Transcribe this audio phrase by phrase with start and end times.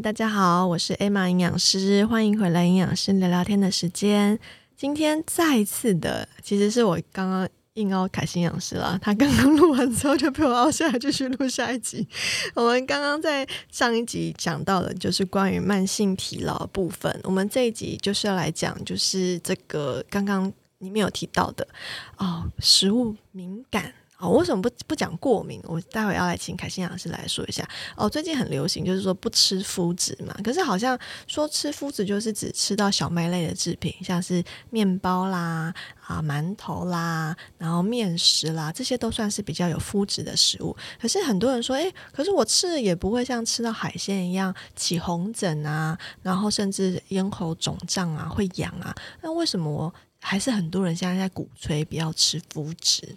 [0.00, 4.36] 大家好，我是 Emma 营养师，欢迎回来营养师聊聊天的时间。
[4.76, 12.06] 今天再一次的，其实是我刚刚硬凹凯西营养师了，他刚刚录完之后就被我凹下来继续录下一集。
[12.54, 21.68] 我们刚刚在上一集讲到的就是关于慢性疲劳部分，我们这一集就是要来讲，就是这个刚刚你没有提到的
[22.16, 23.94] 哦，食物敏感。
[24.18, 25.60] 哦，为什么不不讲过敏？
[25.64, 27.68] 我待会要来请凯欣老师来说一下。
[27.96, 30.34] 哦，最近很流行，就是说不吃麸质嘛。
[30.42, 35.74] 可是好像说吃麸质就是只吃到小麦类的制品，像是面包啦、
[36.06, 40.74] 啊馒头啦，然后面食啦，这些都算是比较有麸质的食物。
[41.00, 48.94] 可是很多人说，诶，可是我吃了也不会像吃到海鲜一样起红疹啊，然后甚至咽喉肿胀啊，会痒啊。
[49.22, 53.16] 那为什么还是很多人现在在鼓吹不要吃麸质？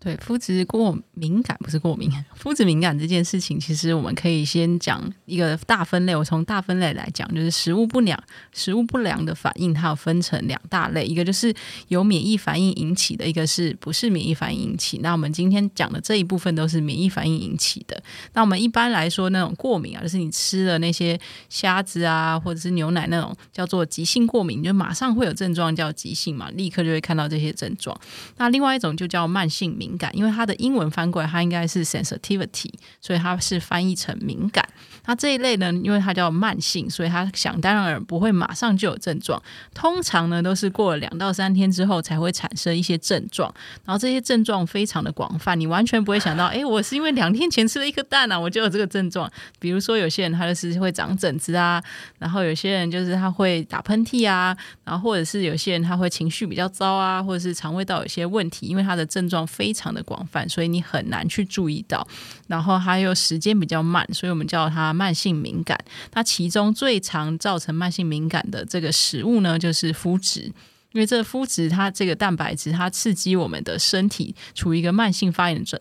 [0.00, 6.16] 对肤质过敏感不是过敏， 肤质敏感这件事情，其实我们可以先讲一个大分类。
[6.16, 8.18] 我从大分类来讲，就是食物不良、
[8.54, 11.54] 食物不良的反应，它有分成两大类，一个就是
[11.88, 15.00] 由免疫反应引起的，一个是不是免疫反应引起。
[15.02, 18.02] 那我们今天讲的这一部分都是免疫反应引起的。
[18.32, 27.94] 那我们一般来说，那种过敏啊，就是你吃了那些虾子啊，或者是牛奶那种，叫做急性过敏，就马上会有症状，叫急性嘛，立刻就会看到这些症状。
[28.38, 29.89] 那另外一种就叫慢性敏。
[29.90, 32.70] 敏感，因为它的英文翻过来，它应该是 sensitivity，
[33.00, 34.64] 所以它是翻译成敏感。
[35.06, 39.40] 那这一类呢，因为它叫慢性，所以它想当然不会马上就有症状。
[39.74, 43.52] 通常呢，都是过了两到三天之后才会产生一些症状。
[43.84, 49.30] 然后这些症状非常的广泛，你完全不会想到，哎，我是因为两天前吃了一颗蛋啊，我就有这个症状。
[49.58, 51.82] 比如说有些人他就是会长疹子啊，
[52.18, 59.90] 然后有些人就是他会打喷嚏啊，然后或者是有些人他会情绪比较糟啊，或者是肠胃道有些问题，因为他的症状非常。
[59.90, 62.06] 的广泛，所以你很难去注意到。
[62.46, 65.78] 然后还有时间比较慢，所以我们叫它慢性敏感。
[66.14, 70.52] 那其中最常造成慢性敏感的这个食物呢，就是麸质，
[70.92, 75.80] 因为这个麸质它这个蛋白质，它刺激我们的身体处于一个慢性发炎状。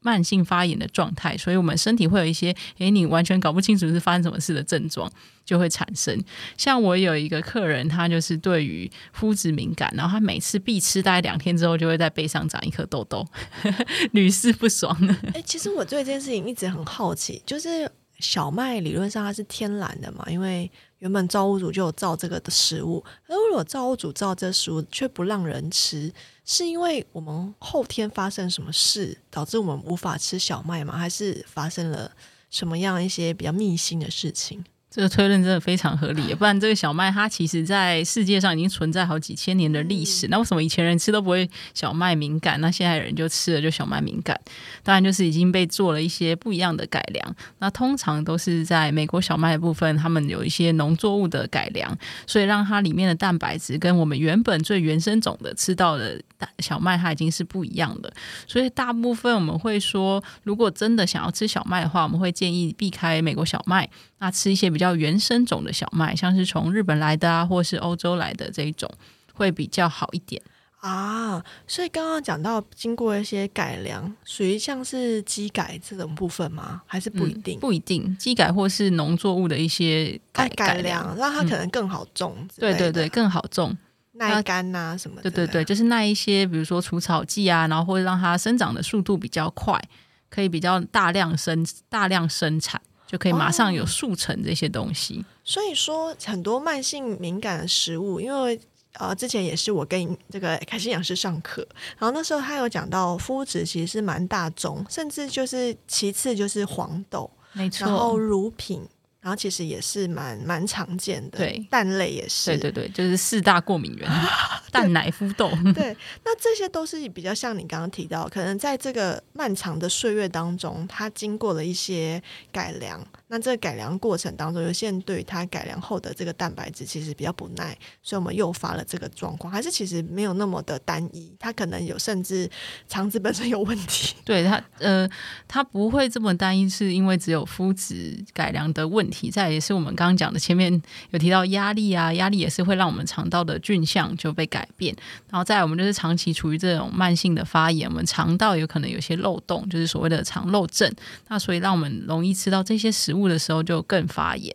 [0.00, 5.10] 慢性发炎的状态，所以我们身体会有一些，诶，你完全搞不清楚是发生什么事的症状
[5.44, 6.16] 就会产生。
[6.56, 13.26] 像我有一个客人，他就是对于肤质敏感，然后他每次必吃大概两天之后，就会在背上长一颗痘痘，
[14.12, 14.96] 屡试不爽。
[15.34, 26.12] 哎，其实我对这件事情一直很好奇，就是小麦理论上它是天然的嘛，因为原本造物主就有造这个的食物，而如果造物主造这食物却不让人吃。
[26.44, 30.96] 是因为我们后天发生什么事导致我们无法吃小麦吗？
[30.96, 32.10] 还是发生了
[32.48, 34.64] 什么样一些比较秘辛的事情？
[34.90, 40.26] 这个推论真的非常合理，不然这个小麦它其实在世界上已经存在好几千年的历史。
[40.28, 44.40] 那为什么以前人吃都不会小麦敏感，那现在人就吃了就小麦敏感？
[44.82, 47.36] 当然就是已经被做了一些不一样的改良。
[47.58, 51.96] 那通常都是在美国小麦的部分，他们有一些农作物的改良，
[52.26, 56.18] 所以让它里面的蛋白质跟我们原本最原生种的吃到的
[56.60, 58.10] 小麦它已经是不一样的。
[58.46, 63.86] 所以大部分我们会说，如果真的想要吃小麦的话，我们会建议避开美国小麦，
[64.18, 68.90] 那吃一些比较原生种的小麦，像是从日本来的啊，或是欧洲来的这一种，
[69.34, 70.42] 会比较好一点
[70.80, 71.42] 啊。
[71.66, 76.82] 所以刚刚讲到经过一些改良，属于像是机改这种部分吗？
[76.86, 77.60] 还是不一定？
[77.60, 82.36] 不一定，机改或是农作物的一些改改良，让它可能更好种。
[82.56, 83.76] 对对对，更好种。
[84.14, 85.22] 耐干呐什么？
[85.22, 89.80] 对对对，就是耐一些，比如说除草剂啊，然后或者让它生长的速度比较快，
[90.28, 95.24] 可以比较大量生大量生产，就可以马上有速成这些东西。
[95.42, 98.60] 所以说，很多慢性敏感的食物，因为
[98.92, 101.66] 呃，之前也是我跟这个开心养师上课，
[101.98, 108.86] 然后那时候他有讲到麸质其实是蛮大众，甚至就是其次就是黄豆，没错，然后乳品。
[109.20, 114.08] 然后其实也是蛮蛮常见的，对蛋类也是，对对对，就是四大过敏源，
[114.70, 115.50] 蛋奶麸豆。
[115.74, 122.22] 对，那这些都是比较像你刚刚提到，可能在这个漫长的岁月当中，它经过了一些
[122.52, 123.04] 改良。
[123.30, 129.52] 那这个改良过程当中，有些人对它改良后的这个蛋白质其实比较不耐，所以我们诱发了这个状况。
[129.52, 132.48] 还是其实没有那么的单一，它可能有甚至
[132.88, 134.14] 肠子本身有问题。
[134.24, 135.06] 对它，呃，
[135.46, 139.30] 它不会这么单一，是因为只有肤质改良的问题。
[139.30, 144.96] 再也是我们刚刚讲的，前面有提到压力啊，压力也是会让我们肠道的菌相就被改变。
[145.28, 150.90] 然后再来我们就是长期处于这种慢性的发炎，我们肠道有可能有些漏洞，就是所谓的肠漏症。
[151.28, 153.17] 那所以让我们容易吃到这些食物。
[153.18, 154.54] 物的时候就更发炎，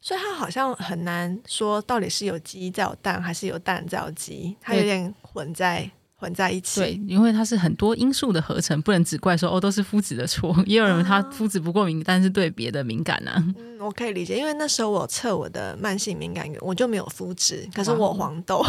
[0.00, 6.80] 所以它好像很难说到底是有鸡再有蛋，还是有蛋再有鸡，它有点混在混在一起。
[6.80, 13.32] 对，因为它是很多因素的合成，不能只怪说哦都是肤质的错， 也有人他肤质不过敏，但是对别的敏感呢。
[13.56, 18.62] 嗯，我我可以理解，因为那时候我测我的慢性敏感源，我就没有肤质，可是我黄豆，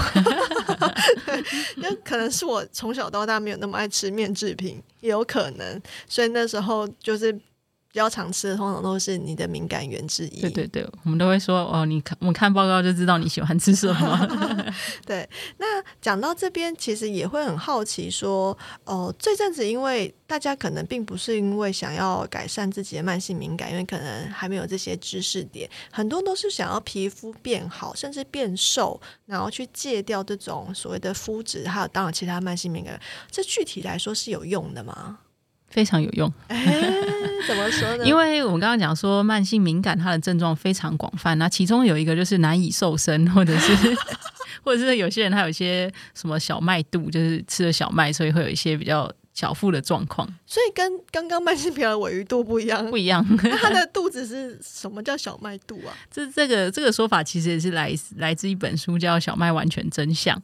[1.75, 7.37] 那可能是我从小到大没有那么爱吃面制品，也有可能，所以那时候就是
[7.91, 10.41] 比较常吃的，通常都是你的敏感源之一。
[10.41, 14.27] 对对对，我们都会说哦，你看我们看报告就知道你喜欢吃什么。
[15.05, 15.27] 对，
[15.57, 15.65] 那
[15.99, 32.99] 讲到这边，其实也会很好奇，说哦，这阵子因为大家可能并不是因为想要改善自己的慢性敏感，因为可能还没有这些知识点，很多都是想要皮肤变好，甚至变瘦，然后去戒掉这种所谓的肤质，还有当然其他慢性敏感。
[33.31, 35.17] 这具体来说是有用的吗？
[35.69, 36.31] 非常有用，
[37.47, 38.05] 怎么说呢？
[38.05, 43.73] 因为我们刚刚讲说慢性敏感，它的症状非常广泛，那其中有一个就是难以瘦身，或者是
[44.63, 50.27] 或者是有些人他有一些什么小麦肚，就是吃了小麦，所以会有一些比较小腹的状况。
[50.45, 53.25] 所以跟刚刚慢性疲劳尾鱼肚不一样，不一样。
[53.43, 55.93] 那他的肚子是什么叫小麦肚啊？
[56.11, 60.35] 这这个这个说法其实也是来来自一本书，叫《小麦完全真相》。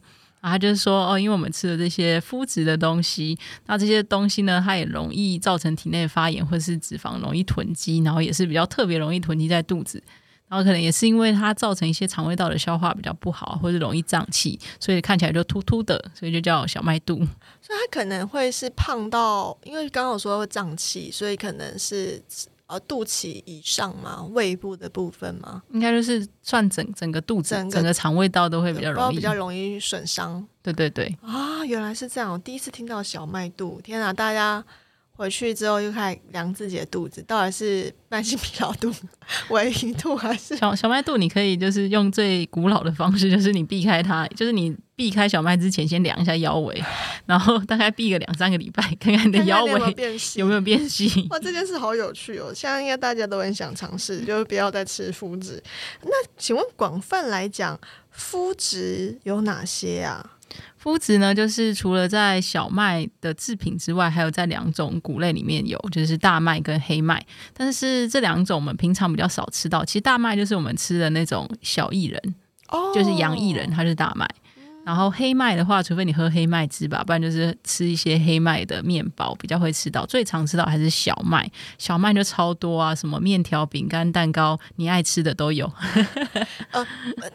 [0.42, 3.36] 他就是说，哦，因为我们吃的这些麸质的东西，
[3.66, 10.00] 那这些东西呢，它也容易造成体内发炎，或是脂肪容易囤积，然后也是比较特别容易囤积在肚子，
[10.48, 17.16] 然后可能也是因为它造成一些肠胃道的消化比较不好，或者容易胀气，所以看起来就突突的，所以就叫小麦肚。
[17.16, 22.22] 所以它可能会是胖到，因为刚刚我说会胀气，所以可能是。
[22.68, 24.24] 呃，肚脐以上吗？
[24.32, 25.62] 胃部的部分吗？
[25.70, 30.44] 应该就是算整整个肚子，整个肠胃道都会比较容易，比较容易损伤。
[30.62, 31.16] 对对对。
[31.22, 32.32] 啊，原来是这样！
[32.32, 34.12] 我第一次听到小麦肚，天啊！
[34.12, 34.64] 大家
[35.16, 38.92] 回去之后又开始量自己的肚子，到底是慢性疲劳肚、
[39.50, 41.16] 胃肚还是小小麦度？
[41.16, 44.76] 你可以就是用最古老的方式，就是你避开它，就是你。
[44.96, 46.82] 避开小麦之前，先量一下腰围，
[47.26, 49.78] 然后大概避个两三个礼拜，看看你的腰围有
[50.46, 51.26] 没有变细。
[51.28, 52.50] 哇，这件事好有趣哦！
[52.54, 55.62] 现在应该大家都很想尝试，就是不要再吃麸质。
[56.00, 57.78] 那请问广泛来讲，
[58.18, 60.35] 麸质有哪些啊？
[60.82, 67.24] 麸质呢，就是除了在小麦的制品之外，还有在两种谷类里面有，就是大麦跟黑麦。
[67.52, 69.84] 但是这两种我们平常比较少吃到。
[69.84, 72.34] 其实大麦就是我们吃的那种小薏仁，
[72.68, 74.28] 哦，就是洋薏仁，它是大麦。
[74.86, 80.06] 然后黑麦的话，除非你喝黑麦汁吧，不然就是吃一些黑麦的面包，比较会吃到。
[80.06, 85.66] 最常吃到还是小麦，小麦就超多啊，什么面条、饼干、蛋糕，你爱吃的都有。
[86.70, 86.86] 呃，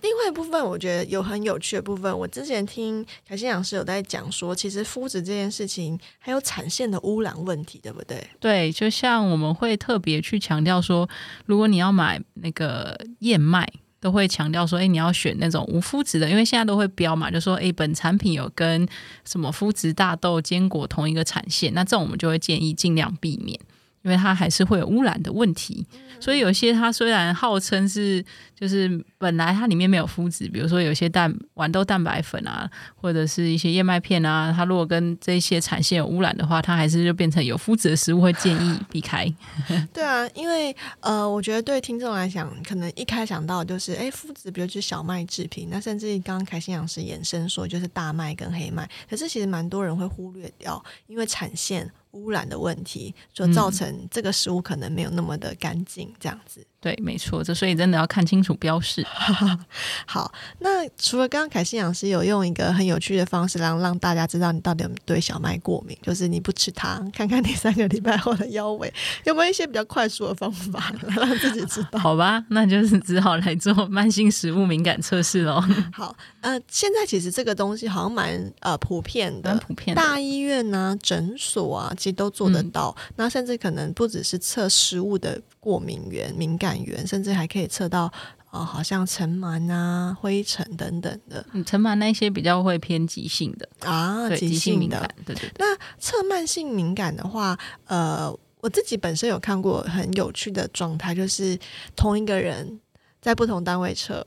[0.01, 8.25] 另外一部分我觉得有很有趣的部分，我之前听凯欣老师有在讲说，其实肤质这件事情还有产线的污染问题，对不对？
[8.40, 11.09] 对，就像我们会特别去强调说，
[11.45, 13.69] 如果你要买那个燕麦。
[14.01, 18.85] 都会强调说，哎，你要选那种无麸质的，因为现在都会标嘛，就说，哎，本产品有跟
[19.23, 23.57] 什么麸质大豆、坚果同一个产线，那这种我们就会建议尽量避免。
[24.03, 25.85] 因为它还是会有污染的问题，
[26.19, 28.23] 所以有些它虽然号称是
[28.55, 39.31] 就是本来它里面没有麸质，比如说有些蛋豌豆蛋白粉啊，或者是一些燕麦片啊，它如果跟这些产线有污染的话，它还是就变成有麸质的食物，会建议避开。
[39.93, 51.91] 对啊，因为呃，我觉得对听众来讲，可能一开想到就是，哎，麸质，比如就是小麦制品，那甚至刚刚凯心老师延伸说就是大麦跟黑麦，可是其实蛮多人会忽略掉，因为产线。
[52.11, 56.65] 污染的问题，就造成这个食物可能没有那么的干净，这样子。
[56.80, 59.06] 对，没错，这所以真的要看清楚标示。
[60.07, 68.91] 好，那除了刚刚凯西老师有用一个很有趣的方式，让让大家知道你到底有对小麦过敏，就是你不吃它，看看你三个礼拜后的腰围
[69.25, 71.99] 有没有一些比较快速的方法 让自己知道？
[71.99, 75.63] 好吧，那就是只好来做慢性食物敏感测试喽。
[75.94, 82.95] 好，呃，现在其实这个东西好像蛮呃普遍的，普遍大医院啊、诊所啊，其实都做得到。
[83.15, 85.39] 那甚至可能不只是测食物的。
[85.61, 88.11] 过敏源、敏感源，甚至还可以测到
[88.49, 91.45] 啊，好像尘螨啊、灰尘等等的。
[91.53, 95.07] 嗯，尘螨那些比较会偏急性的啊，急性的。
[95.23, 95.51] 对对。
[95.59, 97.55] 那测慢性敏感的话，
[97.85, 101.55] 呃，我自己本身有看过很有趣的状态，就是
[101.95, 102.79] 同一个人
[103.21, 104.25] 在不同单位测，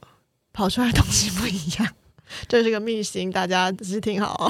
[0.52, 1.94] 跑出来东西不一样，
[2.46, 4.48] 这是个秘辛，大家仔细听好。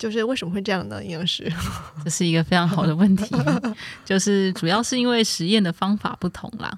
[0.00, 1.04] 就是为什么会这样呢？
[1.04, 1.52] 营养师，
[2.02, 3.36] 这是一个非常好的问题。
[4.02, 6.72] 就是主要是因为实验的方法不同啦，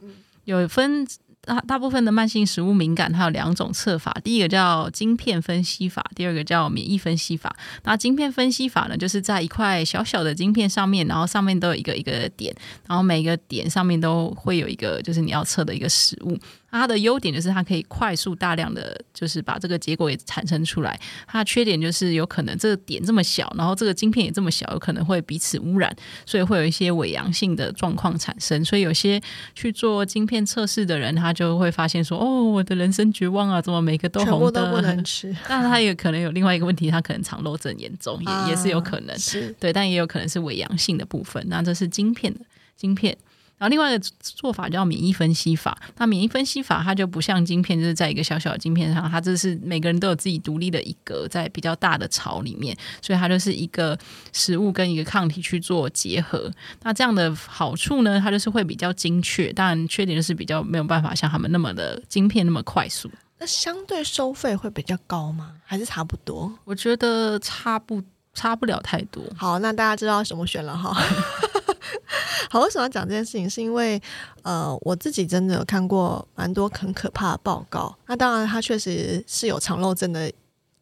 [0.44, 1.06] 有分
[1.42, 4.12] 大大部分的慢性食物敏感，它有两种测法。
[4.24, 7.54] 第一个叫晶片分析法，第二个叫免疫分析法。
[7.84, 12.52] 那晶片分析法呢，就是在一块小小的晶片上面，然后上面都有一个一个点，
[12.88, 16.36] 然后每个点上面都会有一个就是你要测的一个食物。
[16.80, 20.98] 它的优点就是它可以快速大量的就是把这个结果也产生出来。
[21.26, 28.64] 它的缺点就是有可能这个点这么小，然后这个晶片也这么小，有可能会彼此污染，所以会有一些伪阳性的状况产生。
[28.64, 29.20] 所以有些
[29.54, 35.36] 去做晶片测试的人，他就会发现说：“哦，我的人生绝望啊，怎么每个都红的？”不能吃。
[35.46, 39.18] 但他也可能有另外一个问题，他可能肠漏症严重，也也是有可能。
[39.18, 41.44] 是对，但也有可能是伪阳性的部分。
[41.48, 42.40] 那这是晶片的
[42.76, 43.16] 晶片。
[43.62, 45.80] 然后另外一个做法叫免疫分析法。
[45.96, 53.96] 那免疫分析法它就不像晶片，就是在一个小小的晶片上，它这是每个人都有自己独立的一格，在比较大的槽里面，所以它就是一个
[54.32, 56.50] 食物跟一个抗体去做结合。
[56.82, 63.08] 那这样的好处呢，它就是会比较精确，但缺点就是比较没有办法像他们那么的晶片那么快速。
[63.38, 65.52] 那相对收费会比较高吗？
[65.64, 66.52] 还是差不多？
[66.64, 68.02] 我觉得差不
[68.34, 69.22] 差不了太多。
[69.36, 70.96] 好，那大家知道什么选了哈。
[72.50, 73.48] 好，为什么要讲这件事情？
[73.48, 74.00] 是因为，
[74.42, 77.94] 呃，我自己真的有看过蛮多很可怕的报告。
[78.06, 80.30] 那当然，它确实是有肠漏症的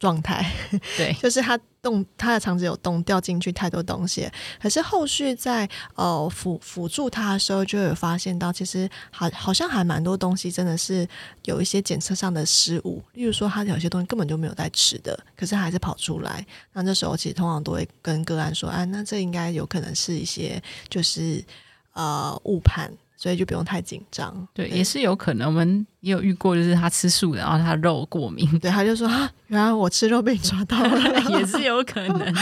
[0.01, 0.51] 状态，
[0.97, 4.27] 对， 就是它动，它的肠子有动，掉进去太多东西。
[4.61, 11.07] 可是后续在呃辅辅助它的时候，就有发现到，其实好好像还蛮多东西真的是
[11.45, 13.03] 有一些检测上的失误。
[13.13, 16.45] 例如说，它有些东西根本就没有在吃的，可是还是跑出来。
[16.73, 21.45] 那这时候其实通常都会跟个案说，啊，那这应该有可能是一些就是
[21.93, 22.91] 呃误判。
[23.21, 25.47] 所以就不用太紧张，对，也是有可能。
[25.47, 32.35] 我们也有遇过，就是他吃素的，然后他肉过敏，对，他就说啊，原来我吃肉被你抓到了， 也是有可能。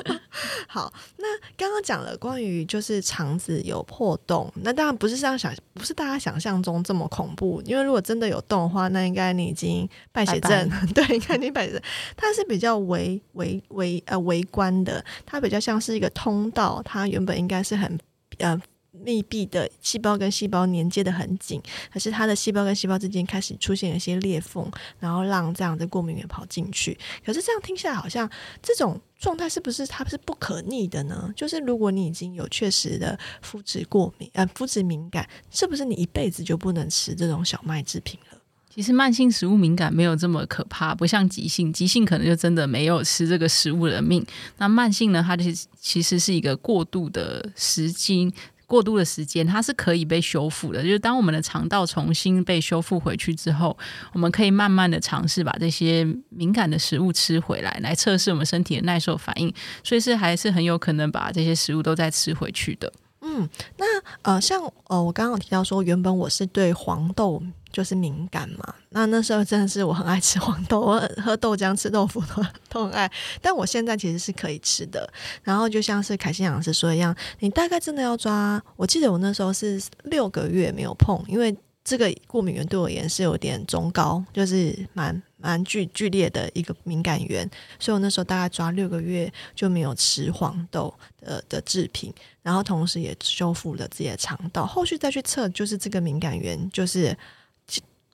[0.68, 1.24] 好，那
[1.56, 7.62] 刚刚讲了关于就是肠子有破洞，那当然不是这样想，不是大家想象中这么恐怖。
[7.64, 11.80] 因为如果真的有洞的话，那应该你已经败血症， 对，应该你败血症。
[12.14, 17.98] 它是比较微微微呃围观的，它比较像是一个通道，它原本应该是很
[18.36, 18.60] 呃。
[19.02, 21.60] 密闭的细胞跟细胞连接的很紧，
[21.92, 26.98] 可是它的细胞跟细胞之间开始出现一些裂缝，然后让这样的过敏源跑进去。
[27.24, 28.28] 可是这样听下来，好像
[28.62, 31.32] 这种状态是不是它是不可逆的呢？
[31.36, 38.38] 就是如果你已经有确实的肤质过敏，呃，肤质敏感，是不是你一辈子就不能吃这种小麦制品了？
[38.74, 44.22] 其实慢性食物敏感没有这么可怕，不像急性，急性可能就真的没有吃这个食物的命。
[44.58, 48.30] 那慢性呢，它其实其实是一个过度的时间。
[48.66, 50.82] 过度的时间，它是可以被修复的。
[50.82, 53.76] 就是当我们的肠道重新被修复回去之后，
[54.12, 59.52] 我们可以慢慢的尝试把这些敏感的食物吃回来，来测试我们身体的耐受反应。
[59.84, 62.92] 所以是还是很有可能把这些食物都再吃回去的。
[63.22, 63.84] 嗯，那
[64.22, 67.42] 呃，像呃，我刚刚提到说，原本我是对黄豆
[67.76, 73.12] 就是敏感嘛，那那时候真的是我很爱吃黄豆，我喝豆浆、吃豆腐都 都很爱。
[73.42, 75.06] 但我现在其实是可以吃的。
[75.42, 81.54] 然后就像是凯欣老师说一样，你大概真的要抓，我记得我那时候是六个月没有碰，因为
[81.84, 85.22] 这个过敏源对我而言是有点中高，就是蛮。
[85.38, 94.66] 蛮剧剧烈的一个敏感源，所以我那时候大概抓六个月就没有吃黄豆的的制品，然后同时也修复了自己的肠道。
[94.66, 97.16] 后续再去测，就是这个敏感源就是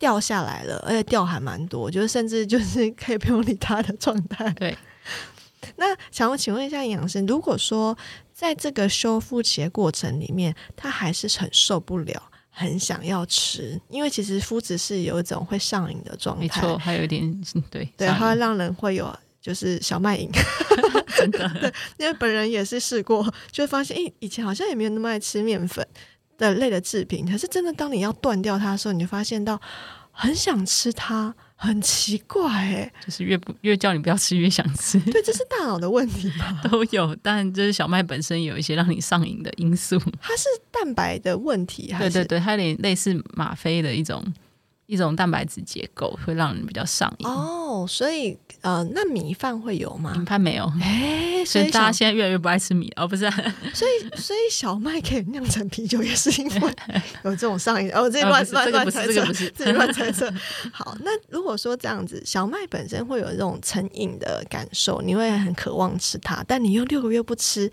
[0.03, 4.51] 掉下来了，而且掉还蛮多，就是甚至就是 可以不用理它的状态。
[4.51, 4.77] 对。
[5.77, 7.97] 那想要请问一下营养师，如果说
[8.33, 12.21] 在这个修复期的过程里面，他还是很受不了。
[12.55, 17.41] 很想要吃，因为其实肤质是有一种会上瘾的状态，没错，还有一点
[17.71, 20.29] 对 对，它会让人会有就是小麦瘾，
[21.17, 21.49] 真的。
[21.61, 25.87] 对，因为本人也是试过，就发现，诶，以前好像也没有那么爱吃面粉
[26.51, 29.61] 的类的制品，可是真的当你要断掉它的时候，你就发现到
[30.11, 31.35] 很想吃它。
[31.55, 36.61] 很奇怪哎，就是越不越叫你不要吃越想吃，对，这是大脑的问题吗？
[36.69, 39.97] 都有，但就是小麦本身有一些让你上瘾的因素。
[40.21, 44.21] 它是蛋白的问题，还是对对对，它有点类似吗啡的一种。
[44.93, 50.15] 一种蛋白质结构会让人比较上瘾哦，所以呃，那米饭会有吗？
[50.15, 53.25] 米饭没有，哎，所以大家现在越来越不爱吃米哦，不是？
[53.73, 56.75] 所以所以小麦可以酿成啤酒，也是因为
[57.25, 57.91] 有这种上瘾。
[57.93, 60.31] 哦，这乱乱乱猜测，这个乱猜测。
[60.71, 67.73] 好，那如果说这样子，小麦本身会有这种成瘾的感受，你会很渴望吃它，但你又六个月不吃，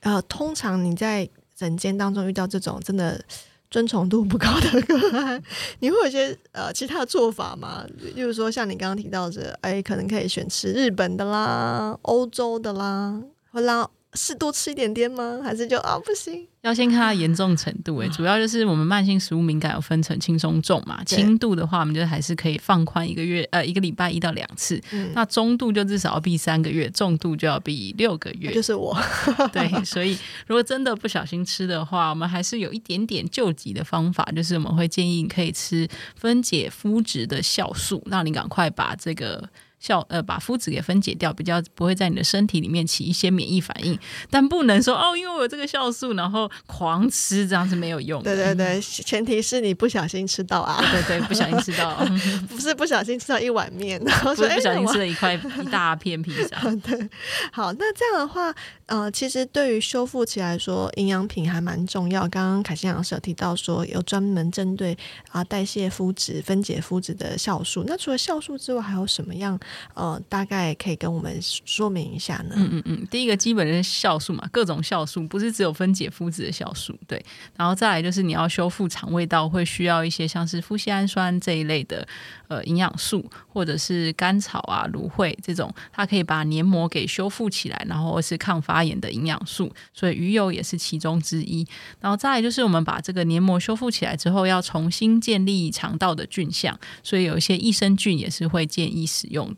[0.00, 3.24] 呃，通常你在人间当中遇到这种真的。
[3.70, 5.42] 遵从度不高的个案，
[5.80, 7.84] 你会有一些呃其他做法吗？
[8.14, 13.20] 例如说像你刚刚提到的，哎，可能可以选吃日本的啦、欧洲的啦，
[13.52, 15.40] 或啦适度吃一点点吗？
[15.42, 16.44] 还是就啊不行？
[16.62, 21.02] 要先看它严重程度，诶，主要就是我们慢性食物敏感有分成轻、松、重嘛。
[21.04, 24.82] 轻度的话，我们就还是可以放宽一个月，呃，一个礼拜一到两次。
[25.14, 28.52] 那中度就至少要避三个月，重度就要避六个月。
[28.52, 28.94] 就是我，
[29.52, 39.48] 对，所以如果真的不小心吃的话，我们还是有一点点救急的方法，就是我们会建议你可以吃分解肤质的酵素，让你赶快把这个。
[39.80, 43.98] 效呃，把肤质给分解掉，比较不会在你的身体里面起一些免疫反应。
[44.30, 48.22] 但不能说哦，因为我有这个酵素，然后狂吃，这样是没有用。
[48.22, 50.82] 对对对，前提是你不小心吃到啊。
[50.90, 51.94] 对对，不小心吃到，
[52.48, 56.58] 不是不小心吃到一碗面，然后不是不小心吃了一块一大片披萨。
[56.84, 57.08] 对，
[57.52, 58.54] 好，那这样的话，
[58.86, 62.22] 呃，其实对于修复期来说，营养品还蛮重要。
[62.22, 64.96] 刚刚凯欣老师有提到说，有专门针对
[65.30, 67.84] 啊代谢肤质、分解肤质的酵素。
[67.86, 69.58] 那除了酵素之外，还有什么样？
[69.94, 72.54] 呃，大概可以跟我们说明一下呢？
[72.56, 77.24] 嗯嗯嗯，第一个基本是酵素嘛，各种酵素不是只有分解肤质的酵素，对。
[77.56, 82.06] 然后再来就是你要修复肠胃道，会需要一些像是麩酰氨酸这一类的
[82.48, 89.72] 呃营养素，或者是甘草啊、芦荟这种，它可以把黏膜给修复起来，然后是抗发炎的营养素。
[89.92, 91.66] 所以鱼油也是其中之一。
[92.00, 99.48] 然后再来就是我们把这个黏膜修复起来之后，要重新建立肠道的菌相，所以有一些益生菌也是会建议使用。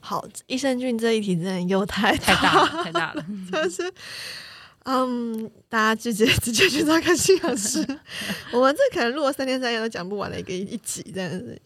[0.00, 3.92] 好，益生菌这一题真的又太太大太大了， 真是，
[4.84, 7.78] 嗯，大家直接直接去找看新老师，
[8.52, 11.60] 我们这可能录了三天三夜都讲不完的一个一集，真的是。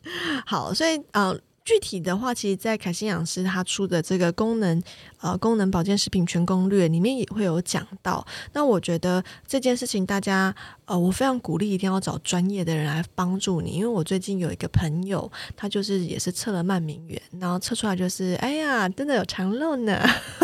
[0.46, 1.38] 好，所以呃。
[1.68, 4.82] 具体的话，其实，在凯西养师他出的这个功能
[5.20, 8.26] 呃功能保健食品全攻略里面也会有讲到。
[8.54, 10.54] 那我觉得这件事情，大家
[10.86, 20.02] 呃，我非常鼓励一定要找专业的人来帮助你，因为我最近有一个朋友，他就是也是测了曼明源，然后测出来就是，哎呀，真的有长肉呢，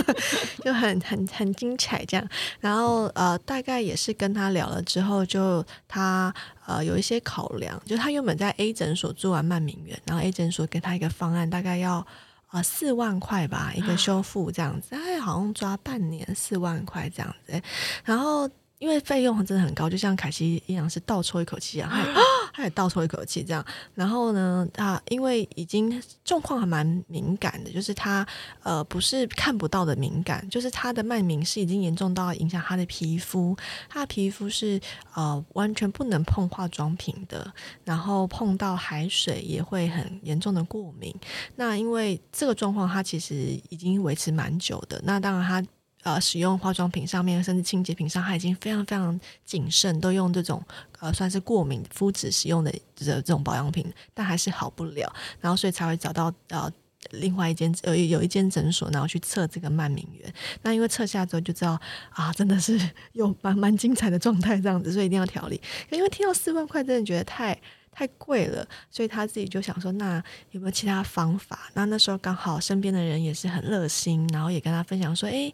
[0.63, 2.29] 就很很很精彩这样。
[2.61, 6.35] 然后呃，大概也是跟他聊了之后，就他。
[6.67, 12.07] 呃，有一些考量，就他原本在 A 诊所做完慢明源，然后 A 诊所给他一个方案，大概要
[12.49, 17.63] 啊四万块吧，一个修复这样子，哎，好像抓半年四万块这样子，
[18.05, 18.51] 然后。
[18.85, 22.21] 因为费用真的很高，就像凯西一样是倒抽一口气啊，他
[22.53, 23.65] 他也倒抽一口气这样。
[23.95, 28.27] 然后呢，他因为已经状况还蛮敏感的，就是他
[28.63, 33.57] 呃不是看不到的敏感，就是他的慢敏是已经严重到影响他的皮肤，
[33.89, 34.79] 他的皮肤是
[35.15, 37.51] 呃完全不能碰化妆品的，
[37.85, 41.15] 然后碰到海水也会很严重的过敏。
[41.57, 45.01] 那因为这个状况，他其实已经维持蛮久的。
[45.05, 45.67] 那当然他。
[46.05, 50.63] 呃，使用化妆品上面，甚至清洁品上，他已经非常非常谨慎，都用这种
[51.01, 56.71] 呃，算是过敏肤质使用的这这种保养品，但还是好不了，然后所以才会找到呃
[57.11, 60.33] 另外一间有有一间诊所，然后去测这个慢敏源。
[60.63, 62.79] 那因为测下之后就知道啊，真的是
[63.13, 65.61] 有蛮蛮精彩的状态这样子，所以一定要调理。
[65.91, 67.59] 因为听到四万块，真的觉得太。
[67.95, 71.71] 太贵了，所以他自己就想说，那有没有其他方法？
[71.75, 75.53] 那那时候刚好身边的人也是很热心，然后也跟他分享说，哎，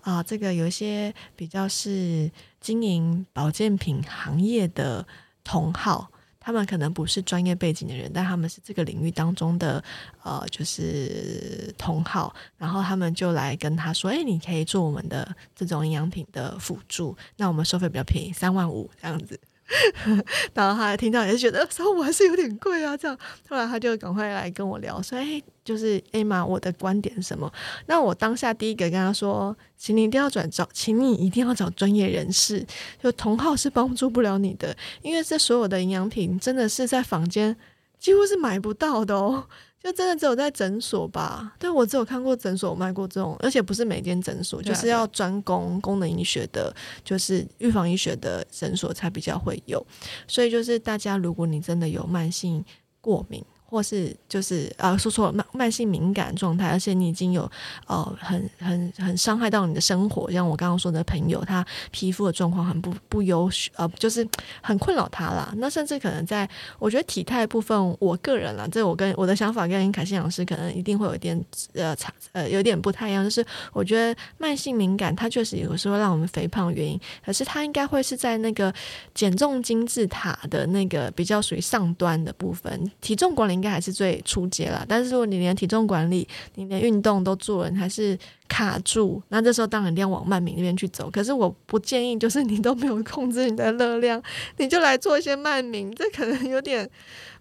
[0.00, 5.06] 啊，这个有一些比较是经营保健品行业的
[5.44, 9.84] 同好，他们可能不是专业背景的人，但他们是这个领域当中的
[10.22, 19.38] 呃，就是同好，然后他们就来跟他说，哎，你可以做我们的这种营养品的辅助，那我们收费比较便宜，三万五这样子。
[20.52, 27.50] 然后他听到也是觉得三万五还是有点贵啊，这样后来他就赶快来跟我聊，说：“哎，就是艾玛，我的观点什么？”
[27.86, 32.64] 那我当下第一个跟他说：“请你一定要转找，请你一定要找专业人士，
[33.02, 37.56] 就同号是帮助不了你的，因为这所有的营养品真的是在坊间
[37.98, 39.46] 几乎是买不到的哦。”
[39.84, 49.86] 就真的只有在诊所吧，对我只有看过诊所卖过这种，而且不是每间诊所，就是要专攻功能医学的，就是预防医学的诊所才比较会有。
[50.26, 52.64] 所以就是大家，如果你真的有慢性
[53.02, 53.44] 过敏。
[53.74, 57.50] 或是就是啊，说错了，慢慢性敏感状态，而且你已经有
[57.88, 64.24] 呃很很很伤害到你的生活，像我刚刚说的朋友，他皮肤的状况很不不优，呃，就是
[64.62, 65.52] 很困扰他啦。
[65.56, 78.72] 那甚至可能在我觉得体态部分，我个人啦，这我跟我的想法跟凯西老师可能一定会有一点呃差呃有点不太一样，就是我觉得慢性敏感它确实有时候让我们肥胖的原因，可是它应该会是在那个
[79.14, 83.63] 减重金字塔的那个比较属于上端的部分，体重管理。
[83.64, 91.10] 应该还是最初阶了，但是如果你连体重管理、你连运动都做了，你还是卡住，那这时候当然一定要往慢敏那边去走。
[91.10, 94.22] 可是我不建议，就是你都没有控制你的热量，
[94.58, 96.86] 你就来做一些慢敏，这可能有点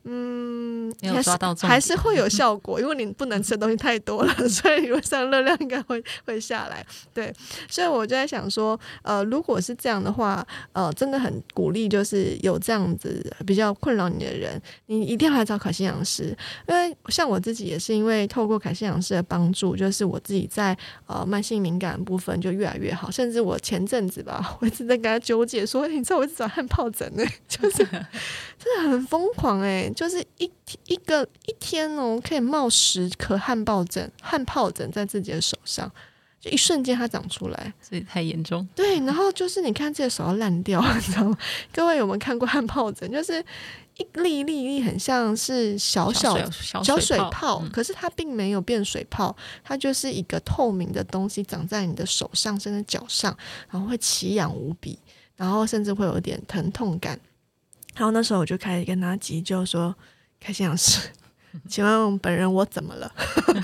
[0.05, 6.85] 嗯，没有还是抓到还是会有 效果，因为你不能吃的东西太多了， 所以理论上热量应该会会下来。
[7.13, 7.33] 对，
[7.69, 16.35] 所以我就在想说，呃，如果是这样的话，呃，真的很鼓励，就是有这样子比较困扰你的人，你一定要来找凯西养师，
[16.67, 27.87] 因为像我自己也是因为透过凯西养师的帮助，就是我自己在呃慢性敏感部分就越来越好，甚至我前阵子吧， 我一直在跟他纠结说，你知道我一直找汗疱疹呢、就是
[28.63, 30.49] 真的很疯狂哎、就是一
[30.85, 35.91] 一个一天哦，可以冒十颗汗疱疹，汗疱疹在自己的手上，
[36.39, 37.73] 就一瞬间它长出来。
[37.81, 38.65] 所以太严重。
[38.73, 41.37] 对，然后就是你看自己的手要烂掉， 你知道吗？
[41.73, 43.11] 各位有没有看过汗疱疹？
[43.11, 43.43] 就是
[43.97, 53.35] 一粒一粒一粒，很像是小小小水水泡，嗯可是它并没有变水泡，它就是一个透明的东西长在你的手上甚至脚上，
[53.69, 54.97] 然后会奇痒无比，
[55.35, 57.19] 然后甚至会有点疼痛感。
[57.95, 59.95] 然后那时候我就开始跟他急救说
[60.39, 61.09] ：“开心老师，
[61.69, 63.11] 请问本人我怎么了？”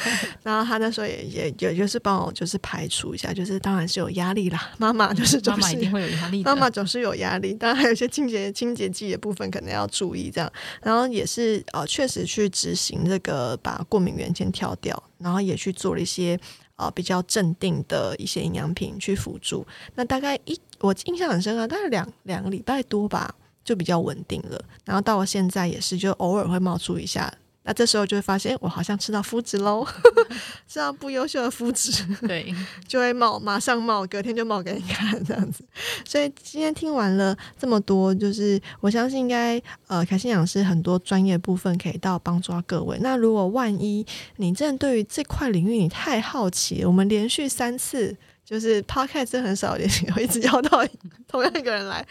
[0.44, 6.44] 然后他那时候也也也就是帮我就是排除一下，就是当然是有压力啦，妈妈就是妈总是妈一定会有压力。
[6.44, 10.52] 妈妈总是有压力，当然还有一些清洁清洁剂的部分可能要注意这样。
[10.84, 16.40] 然后也是呃，确实去执行这个把过敏原先挑掉，然后也去做了一些
[16.76, 19.66] 呃比较镇定的一些营养品去辅助。
[19.96, 23.34] 那大概一我印象很深刻，大概两两个礼拜多吧，
[23.70, 24.60] 就比较稳定了。
[24.84, 27.32] 然后到了现在也是，就偶尔会冒出一下。
[27.62, 29.86] 那这时候就会发现，诶我好像吃到麸质喽，
[30.68, 32.04] 吃到不优秀的麸质。
[32.28, 32.52] 对，
[32.88, 35.64] 就会冒，马上冒，隔天就冒给你看这样子。
[36.04, 42.98] 所以今天听完了这么多，就是我相信应该呃，凯信养师很多专业部分可以到帮助到各位。
[43.02, 44.04] 那如果万一
[44.38, 48.18] 你真的对于这块领域你太好奇，我们连续三次。
[48.46, 50.84] 就是 podcast 真的很少有一直邀到
[51.30, 52.06] 同样一个人来，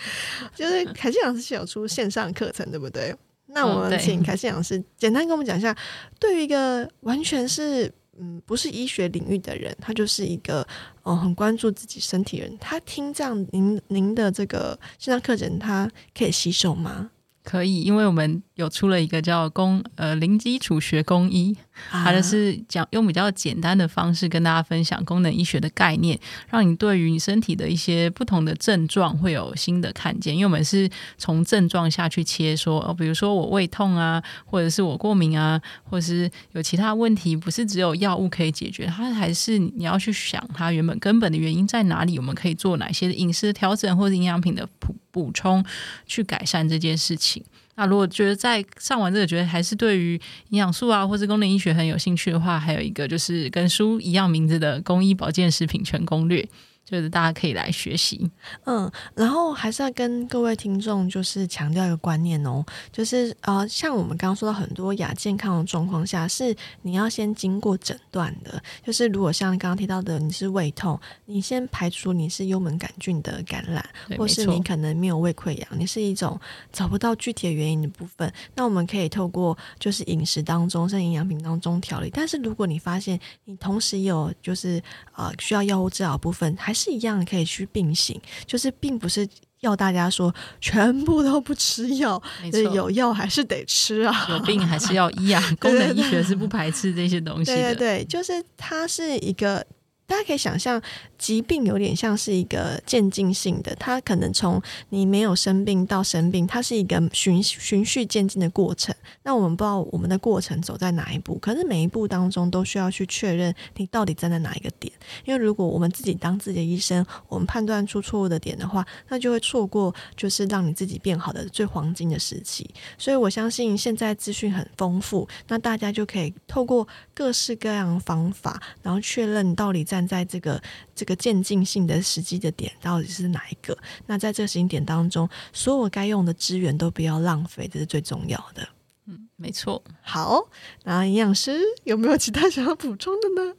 [0.54, 3.14] 就是凯信老师是有出线上课程，对不对？
[3.48, 5.76] 那我们请凯信老师简单跟我们讲一下，
[6.20, 10.60] 对于一个完全是嗯不是医学领域的人，他就是一个
[11.02, 17.10] 哦、呃很关注自己身体的人，他听这样您您的这个线上课程，他可以吸收吗？
[17.48, 21.56] 可以，因为我们有出了一个叫公呃零基础学公医，
[21.90, 30.34] 它就是讲用比较简单的方式跟大家分享功能医学的概念，让你对于你身体的一些不同的症状会有新的看见。
[30.34, 44.68] 因为我们是从症状下去切说，哦，比如说我胃痛啊，或者是我过敏啊，或者是有其他问题，不是只有药物可以解决，它还是你要去想它原本根本的原因在哪里，我们可以做哪些饮食调整或者营养品的
[45.10, 45.64] 补充，
[46.06, 47.44] 去改善这件事情。
[47.76, 50.14] 那如果觉得在上完这个，觉得还是对于
[50.48, 56.42] 营养素啊，或是功能医学很有兴趣的话，还有一个就是跟书一样名字的《公益保健食品全攻略》，
[56.88, 58.30] 就是大家可以来学习。
[58.64, 68.62] 嗯，然后还是要跟各位听众就是强调一个观念哦，就是呃，像我们刚刚说到很多亚健康的状况下，是你要先经过诊断的。
[68.82, 73.84] 就是如果像刚刚提到的，你是胃痛，你先排除你是幽门杆菌的感染，
[74.16, 76.40] 或是你可能没有胃溃疡，你是一种
[76.72, 82.10] 找不到具体的原因的部分，那我们可以透过就是饮食当中、甚至营养品当中调理。
[82.12, 84.82] 但是如果你发现你同时有就是
[85.14, 89.28] 呃需要药物治疗部分，还是一样可以去并行，就是并不是。
[89.60, 94.26] 要大家说全部都不吃药，就是有药还是得吃啊。
[94.30, 95.42] 有病还是要医啊。
[95.58, 97.56] 功能医学是不排斥这些东西的。
[97.56, 99.66] 对对对，就是它是一个，
[100.08, 100.80] 大家可以想象，
[101.18, 108.94] 疾病有点像是一个渐进性的，它可能从你没有生病到生病，它是一个循循序渐进的过程。
[109.22, 114.90] 那我们不知道我们的过程走在哪一步，可是每一步当中都需要去确认你到底站在哪一个点。
[115.26, 122.68] 因为如果我们自己当自己的医生，我们判断出错误的点的话，那就会错过就是让你自己变好的最黄金的时期。
[122.96, 130.62] 所以我相信现在资讯很丰富，那大家就可以透过各式各样的方法，然后确认到底在站在这个
[130.94, 133.76] 这个渐进性的时机的点到底是哪一个。
[134.06, 138.68] 那在这个时间点当中，所有该用的资源都不要浪费，这是最重要的。
[139.06, 139.82] 嗯没错。
[140.02, 140.48] 好，
[140.84, 143.56] 那营养师有没有其他想要补充的呢？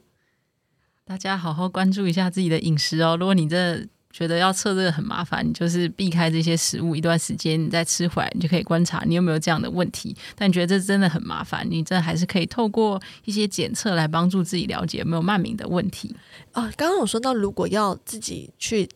[1.04, 3.18] 大家好好关注一下自己的饮食哦。
[3.18, 10.16] 如果你真的觉得要测这个很麻烦，你就是避开这些食物一段时间，你再吃回来，你就可以观察你有没有这样的问题。
[10.34, 16.14] 但你觉得这真的很麻烦，你真的还是可以透过一些检测来帮助自己了解有没有慢敏的问题。
[16.52, 18.88] 哦，刚刚有说到，如果要自己去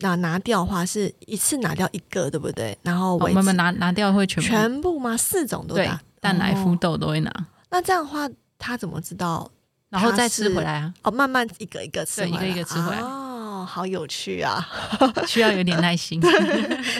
[0.00, 2.76] 拿拿掉的话，是一次拿掉一个，对不对？
[2.82, 5.16] 然后哦，维持慢慢拿拿掉会全部全部吗？
[5.16, 6.00] 四种都拿？
[6.20, 7.32] 蛋奶哦麸豆都会拿，
[7.70, 9.48] 那这样的话，他怎么知道？
[9.88, 10.92] 然后再吃回来啊。
[11.02, 13.27] 哦，慢慢一个一个吃对回来，一个一个吃回来哦，
[13.68, 14.66] 好有趣啊，
[15.28, 16.20] 需要有点耐心。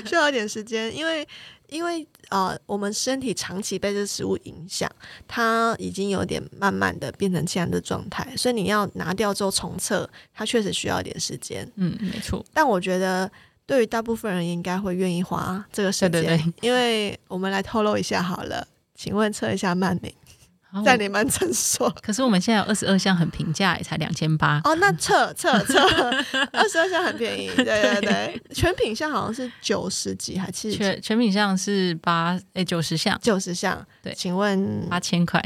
[0.06, 1.26] 需要一点时间，因为
[1.68, 4.90] 因为呃，我们身体长期被这食物影响，
[5.26, 11.66] 它已经有点慢慢的变成这样的状态，所以你要拿掉之后重测，它确实需要一点时间。
[11.76, 12.44] 嗯，没错。
[12.52, 13.30] 但我觉得，
[13.66, 20.27] 对于大部分人应该会愿意花这个时间，对对对因为我们来透露一下好了，请问测一下曼宁好
[20.84, 21.88] 在你们诊所。
[22.02, 24.60] 可是我们现在有二十二项很平价，也才两千八。
[24.64, 25.80] 哦，那 测测测
[26.52, 33.84] 二十二项很便宜，对对对，全品项好像是九十几还七十，全全品项是八诶九十项，九十项。
[34.02, 35.42] 对请问八千块。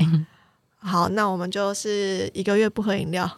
[0.83, 3.31] 好，那我们就是一个月不喝饮料，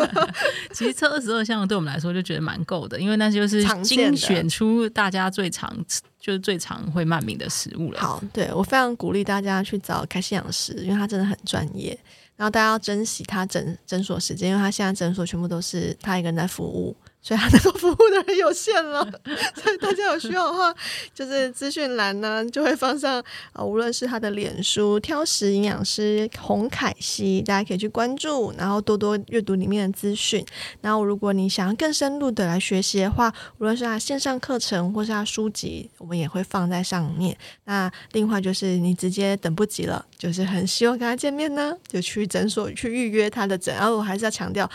[0.72, 8.00] 其实测二十二项对我们来说就觉得蛮够的，因为那就是精选出大家最常吃就是最常会慢名的食物了。
[8.00, 11.98] 好，对我非常鼓励大家去找开心养师，因为他真的很专业。
[12.36, 16.96] 然后大家要珍惜他诊诊所时间，因为他现在诊所全部都是他一个人在服务，
[17.28, 19.04] 所以他能够服务的人有限了。
[19.62, 20.74] 所以大家有需要的话，
[21.12, 30.42] 就是资讯栏呢就会放上啊、无论是他的脸书挑食营养师洪凯西，大家可以去关注，然后多多阅读里面的资讯。
[30.80, 37.36] 然后如果你想要更深入的来学习的话，无论是他线上课程或是他书籍，我们也会放在上面。
[37.64, 43.74] 那另外就是你直接等不及了，就是很希望跟他见面呢，就去诊所去预约他的诊。
[43.74, 44.68] 然后我还是要强调，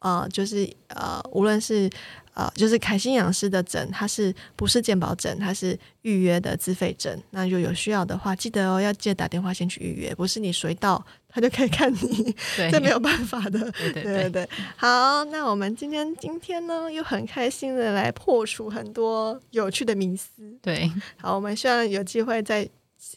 [0.00, 1.88] 呃，就是呃，无论是
[2.34, 5.38] 呃，就是凯欣养师的诊，它是不是健保诊？
[5.38, 7.22] 它是预约的自费诊。
[7.30, 12.34] 那就有需要的话，记得哦，要记得打电话先去预约，不是你随到他就可以看你，
[12.70, 13.70] 这没有办法的。
[13.72, 20.30] 对对对对对，好，那我们今天今天呢，又很开心的来破除很多有趣的迷思。
[20.62, 22.66] 对，好，我们希望有机会再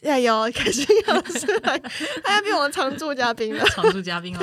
[0.02, 1.78] 再邀开心老师来，
[2.24, 3.64] 他要变我们常驻嘉宾了。
[3.66, 4.40] 常驻嘉宾哦，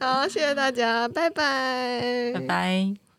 [0.00, 3.09] 好，谢谢大家，拜拜，拜拜。